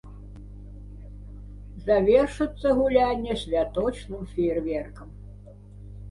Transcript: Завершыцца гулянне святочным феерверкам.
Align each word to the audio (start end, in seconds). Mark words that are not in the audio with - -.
Завершыцца 1.89 2.67
гулянне 2.79 3.35
святочным 3.41 4.23
феерверкам. 4.33 5.13